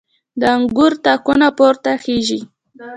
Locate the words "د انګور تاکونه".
0.39-1.47